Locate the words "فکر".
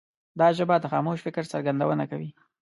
1.25-1.43